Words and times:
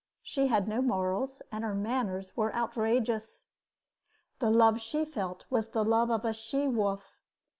She 0.23 0.47
had 0.47 0.67
no 0.67 0.81
morals, 0.81 1.43
and 1.51 1.63
her 1.63 1.75
manners 1.75 2.35
were 2.35 2.55
outrageous. 2.55 3.43
The 4.39 4.49
love 4.49 4.81
she 4.81 5.05
felt 5.05 5.45
was 5.51 5.67
the 5.67 5.85
love 5.85 6.09
of 6.09 6.25
a 6.25 6.33
she 6.33 6.67
wolf. 6.67 7.19